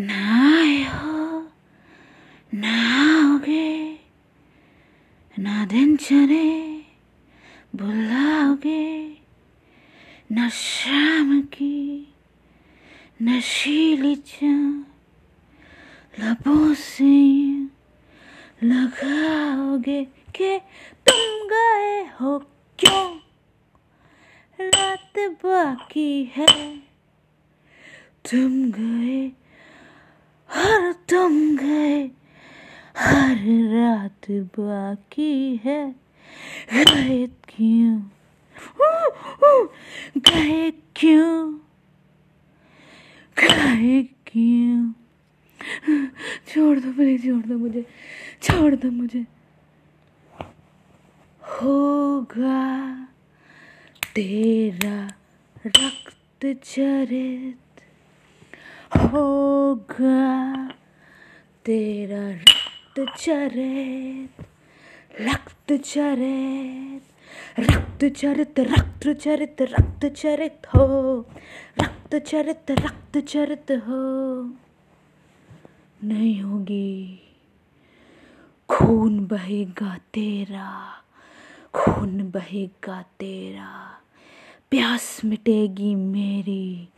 [0.00, 0.18] ना
[0.56, 1.40] आए हो
[2.54, 3.98] ना आओगे
[5.36, 6.48] ना दिन चले
[7.76, 8.86] बुलाओगे
[10.32, 11.76] न शाम की
[13.22, 14.80] नशीली चाह
[16.22, 17.14] लबों से
[18.64, 20.02] लगाओगे
[20.36, 20.58] के
[21.08, 22.38] तुम गए हो
[22.78, 23.04] क्यों
[24.58, 26.46] रात बाकी है
[28.30, 29.39] तुम गए
[30.50, 32.10] हर तुम गए,
[32.96, 33.36] हर
[33.74, 35.94] रात बाकी है।
[36.72, 38.00] गए क्यों?
[40.16, 41.54] गए क्यों?
[43.38, 44.92] गए क्यों?
[46.48, 47.86] छोड़ दो प्लीज़, छोड़ दो मुझे,
[48.42, 49.26] छोड़ दो मुझे।
[51.42, 53.04] होगा
[54.14, 55.06] तेरा
[55.66, 57.69] रक्त चरित
[58.96, 60.68] होगा
[61.64, 64.46] तेरा रक्त चरित
[65.20, 67.02] रक्त चरित
[67.58, 70.86] रक्त चरित रक्त चरित रक्त चरित हो,
[71.82, 74.00] रक्त चरित रक्त चरित हो।
[76.04, 77.20] नहीं होगी,
[78.68, 80.68] खून बहेगा तेरा,
[81.74, 83.70] खून बहेगा तेरा।
[84.70, 86.88] प्यास मिटेगी मेरी।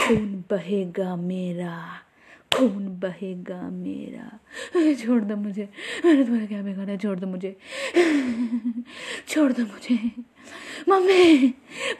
[0.00, 2.02] खून बहेगा मेरा,
[2.56, 4.38] खून बहेगा मेरा।
[4.94, 5.68] छोड़ दो मुझे।
[6.04, 7.56] मैंने तुम्हारा क्या बिगाड़ा छोड़ दो मुझे।
[9.28, 9.94] छोड़ दो मुझे।
[10.88, 11.48] मम्मी,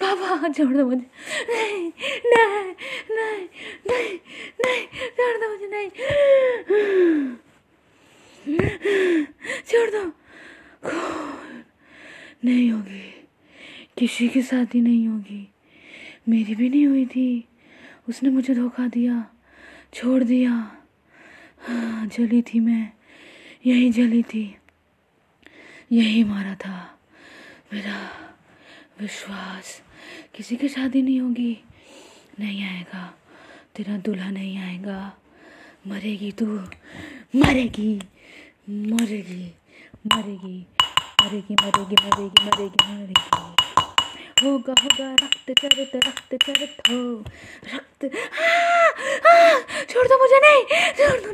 [0.02, 1.06] पापा, छोड़ दो मुझे।
[1.50, 1.92] नहीं
[2.26, 2.74] नहीं
[3.16, 3.48] नहीं
[3.90, 4.18] नहीं
[4.60, 5.90] नहीं, छोड़ दो मुझे, नहीं
[9.62, 10.12] छोड़ दो
[12.44, 13.16] नहीं होगी
[14.10, 15.48] किसी की शादी नहीं होगी।
[16.28, 17.48] मेरी भी नहीं हुई थी।
[18.08, 19.30] उसने मुझे धोखा दिया
[19.94, 20.76] छोड़ दिया।
[21.60, 22.92] हाँ, जली थी मैं।
[23.66, 24.56] यही जली थी।
[25.92, 26.98] यही मारा था।
[27.72, 28.10] मेरा
[29.00, 29.82] विश्वास।
[30.34, 31.64] किसी की शादी नहीं होगी।
[32.40, 33.18] नहीं आएगा।
[33.76, 35.18] तेरा दूल्हा नहीं आएगा।
[35.86, 36.46] मरेगी तू।
[37.36, 38.02] मरेगी।
[38.70, 39.54] मरेगी।
[40.06, 40.66] मरेगी।
[41.24, 43.50] मरेगी मरेगी मरेगी मरेगी मरेगी।
[44.42, 47.24] होगा होगा, रक्त चरित रक्त चरित हो।
[47.74, 48.02] रक्त
[49.90, 50.62] छोड़ दो मुझे, नहीं,
[50.92, 51.30] छोड़ दो,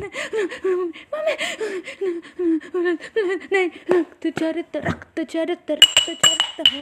[3.52, 6.80] नहीं रक्त चरित रक्त चरित रक्त चरित हो।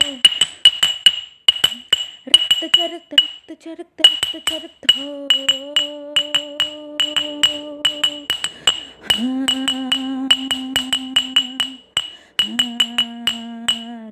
[2.29, 5.29] रक्त चरित रक्त चरित रक्त चरित हो।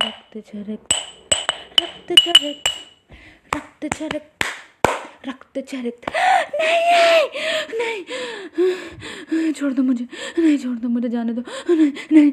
[0.04, 1.11] रक्त चरित।
[1.82, 2.68] रक्त चरित
[3.56, 4.44] रक्त चरित
[5.28, 6.00] रक्त चरित
[7.74, 8.04] नहीं
[9.32, 10.04] नहीं छोड़ दो मुझे,
[10.38, 12.32] नहीं छोड़ दो मुझे जाने दो। नहीं नहीं।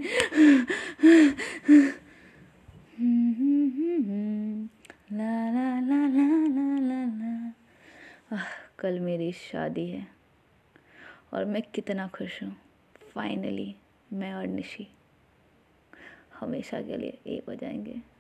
[5.11, 8.43] ला ला ला ला ला ला ला।
[8.79, 10.07] कल मेरी शादी है।
[11.33, 12.55] और मैं कितना खुश हूँ।
[13.15, 13.75] फाइनली
[14.13, 14.87] मैं और निशी
[16.39, 18.18] हमेशा के लिए एक हो जाएँगे।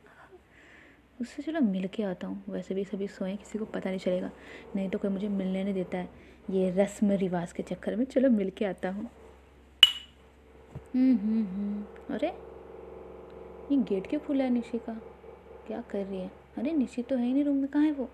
[1.21, 4.31] उससे चलो मिल के आता हूँ। वैसे भी सभी सोए, किसी को पता नहीं चलेगा।
[4.75, 6.09] नहीं तो कोई मुझे मिलने नहीं देता है।
[6.49, 9.05] ये रस्म रिवाज के चक्कर में चलो मिल के आता हूँ।
[12.15, 12.27] अरे,
[13.71, 14.93] ये गेट क्यों खुला है निशी का?
[15.67, 16.31] क्या कर रही है?
[16.57, 18.09] अरे, निशी तो है ही नहीं रूम में। कहाँ है वो?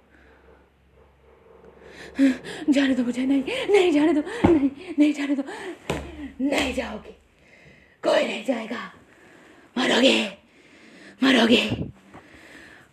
[2.69, 4.21] जाने दो मुझे। नहीं नहीं जाने दो।
[4.51, 5.43] नहीं नहीं जाने दो।
[6.41, 7.11] नहीं जाओगे।
[8.03, 8.91] कोई नहीं जाएगा।
[9.77, 10.37] मरोगे।
[11.23, 11.84] मरोगे।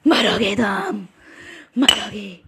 [0.07, 1.07] मरोगे तुम।
[1.79, 2.43] मरोगे।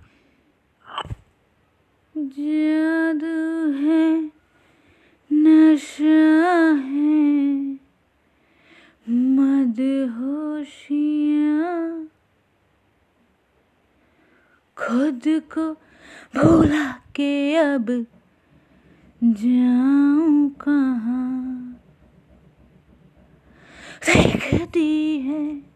[2.17, 4.31] जादू है,
[5.33, 7.79] नशा है,
[9.09, 12.09] मदहोशियाँ
[14.77, 15.77] खुद को
[16.37, 18.07] भूला के अब
[19.25, 21.81] जाऊँ कहाँ?
[24.07, 25.74] देखती है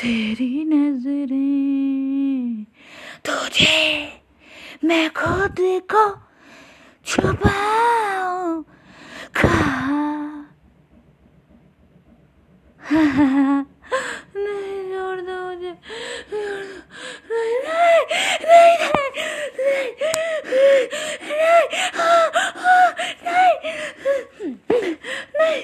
[0.00, 2.64] तेरी नज़रें
[3.20, 3.84] तुझे
[4.84, 5.56] मैं खुद
[5.92, 6.04] को
[7.06, 8.62] छुपाऊं
[9.36, 10.40] कहाँ
[14.36, 15.72] नहीं छोड़ दो मुझे
[16.30, 16.78] छोड़ दो
[17.30, 18.00] नहीं नहीं
[18.48, 19.08] नहीं नहीं
[19.60, 19.84] नहीं
[23.26, 23.52] नहीं
[25.36, 25.60] नहीं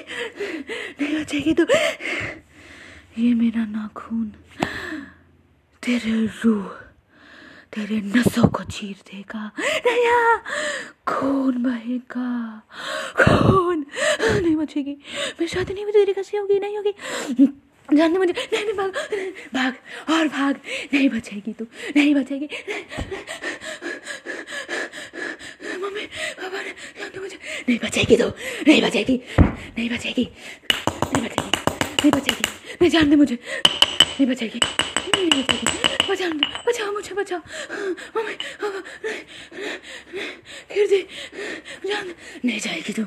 [0.99, 1.63] नहीं बचेगी तू
[3.19, 4.33] ये मेरा नाखून।
[5.83, 6.67] तेरे रूह,
[7.73, 10.37] तेरे नसों को चीर देगा। नया
[11.07, 12.61] खून बहेगा।
[13.21, 13.85] खून।
[14.21, 14.97] नहीं बचेगी।
[15.39, 16.93] मैं शादी नहीं तेरी कैसी होगी, नहीं होगी।
[17.93, 18.91] जानने मुझे। नहीं नहीं, भाग।
[19.53, 19.73] भाग।
[20.13, 20.59] और भाग।
[20.93, 21.65] नहीं बचेगी तू।
[21.95, 22.49] नहीं बचेगी।
[25.77, 26.05] मम्मी,
[26.41, 26.69] पापा ने
[26.99, 28.27] जानते मुझे। नहीं बचेगी तू।
[28.67, 30.29] नहीं बचेगी। नहीं बचेगी।
[31.17, 31.66] नहीं बचेगी।
[31.97, 32.43] नहीं बचेगी
[32.81, 35.65] नहीं जानते मुझे नहीं बचेगी नहीं बचेगी
[36.09, 36.31] बचाओ
[36.67, 37.39] बचाओ मुझे बचाओ
[38.15, 38.33] मम्मी
[40.91, 41.01] दे
[41.87, 42.05] जान
[42.45, 43.03] नहीं जाएगी तू